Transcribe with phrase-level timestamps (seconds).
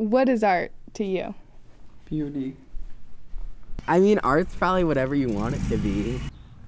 [0.00, 1.34] what is art to you?
[2.06, 2.56] Beauty.
[3.86, 6.18] I mean, art's probably whatever you want it to be.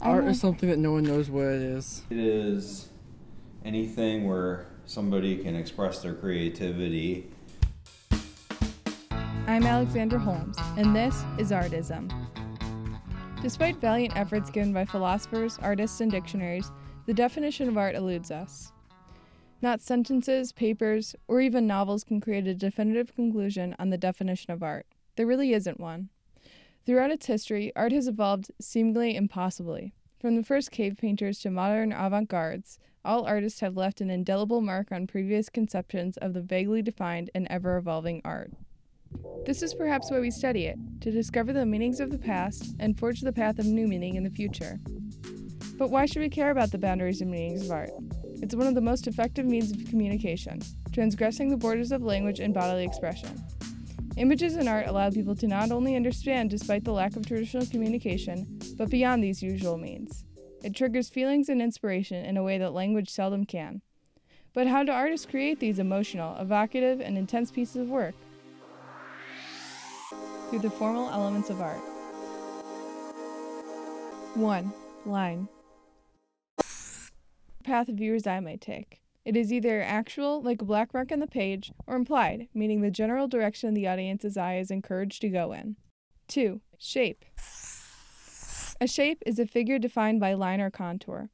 [0.01, 2.03] Art is something that no one knows what it is.
[2.11, 2.89] It is
[3.65, 7.31] anything where somebody can express their creativity.
[9.47, 12.11] I'm Alexandra Holmes, and this is Artism.
[13.41, 16.71] Despite valiant efforts given by philosophers, artists, and dictionaries,
[17.07, 18.73] the definition of art eludes us.
[19.63, 24.61] Not sentences, papers, or even novels can create a definitive conclusion on the definition of
[24.61, 24.87] art.
[25.15, 26.09] There really isn't one.
[26.85, 29.95] Throughout its history, art has evolved seemingly impossibly.
[30.21, 34.61] From the first cave painters to modern avant gardes, all artists have left an indelible
[34.61, 38.51] mark on previous conceptions of the vaguely defined and ever evolving art.
[39.47, 42.99] This is perhaps why we study it, to discover the meanings of the past and
[42.99, 44.81] forge the path of new meaning in the future.
[45.77, 47.91] But why should we care about the boundaries and meanings of art?
[48.43, 50.61] It's one of the most effective means of communication,
[50.93, 53.41] transgressing the borders of language and bodily expression.
[54.17, 58.59] Images in art allow people to not only understand despite the lack of traditional communication,
[58.77, 60.25] but beyond these usual means.
[60.65, 63.81] It triggers feelings and inspiration in a way that language seldom can.
[64.55, 68.15] But how do artists create these emotional, evocative, and intense pieces of work?
[70.51, 71.81] Through the formal elements of art.
[74.35, 74.73] 1.
[75.07, 75.49] Line.
[77.63, 79.01] Path viewer's eye might take.
[79.25, 82.91] It is either actual, like a black mark on the page, or implied, meaning the
[82.91, 85.77] general direction the audience's eye is encouraged to go in.
[86.29, 86.61] 2.
[86.79, 87.25] Shape.
[88.81, 91.31] A shape is a figure defined by line or contour.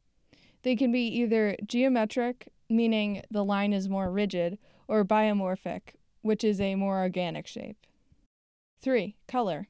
[0.62, 6.60] They can be either geometric, meaning the line is more rigid, or biomorphic, which is
[6.60, 7.78] a more organic shape.
[8.82, 9.16] 3.
[9.26, 9.68] Color.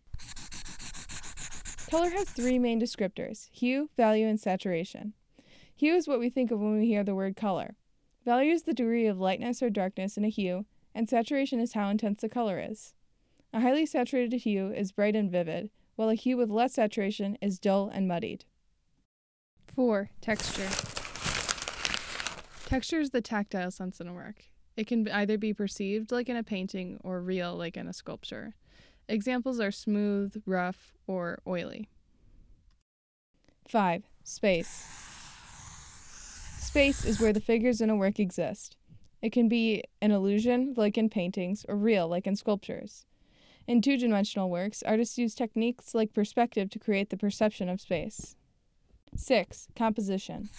[1.88, 5.14] Color has three main descriptors hue, value, and saturation.
[5.78, 7.76] Hue is what we think of when we hear the word color.
[8.24, 11.88] Value is the degree of lightness or darkness in a hue, and saturation is how
[11.88, 12.94] intense the color is.
[13.52, 17.60] A highly saturated hue is bright and vivid, while a hue with less saturation is
[17.60, 18.44] dull and muddied.
[19.76, 20.10] 4.
[20.20, 20.68] Texture.
[22.66, 24.46] Texture is the tactile sense in a work.
[24.76, 28.56] It can either be perceived like in a painting or real like in a sculpture.
[29.08, 31.88] Examples are smooth, rough, or oily.
[33.68, 34.02] 5.
[34.24, 35.07] Space.
[36.68, 38.76] Space is where the figures in a work exist.
[39.22, 43.06] It can be an illusion, like in paintings, or real, like in sculptures.
[43.66, 48.36] In two dimensional works, artists use techniques like perspective to create the perception of space.
[49.16, 49.68] 6.
[49.76, 50.50] Composition.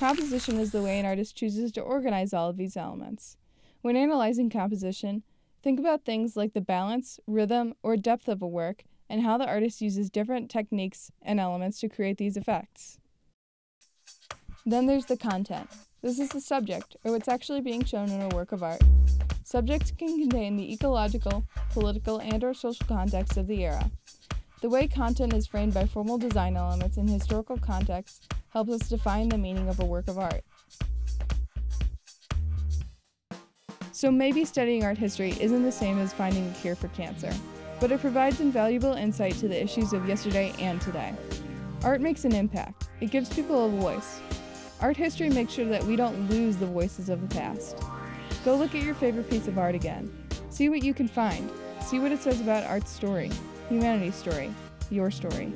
[0.00, 3.36] Composition is the way an artist chooses to organize all of these elements.
[3.82, 5.22] When analyzing composition,
[5.62, 9.46] think about things like the balance, rhythm, or depth of a work and how the
[9.46, 12.98] artist uses different techniques and elements to create these effects.
[14.64, 15.68] Then there's the content.
[16.02, 18.80] This is the subject, or what's actually being shown in a work of art.
[19.42, 23.90] Subjects can contain the ecological, political, and or social context of the era.
[24.60, 29.28] The way content is framed by formal design elements in historical context helps us define
[29.28, 30.44] the meaning of a work of art.
[33.90, 37.32] So maybe studying art history isn't the same as finding a cure for cancer,
[37.80, 41.12] but it provides invaluable insight to the issues of yesterday and today.
[41.82, 42.88] Art makes an impact.
[43.00, 44.20] It gives people a voice.
[44.82, 47.78] Art history makes sure that we don't lose the voices of the past.
[48.44, 50.12] Go look at your favorite piece of art again.
[50.50, 51.48] See what you can find.
[51.80, 53.30] See what it says about art's story,
[53.68, 54.52] humanity's story,
[54.90, 55.52] your story.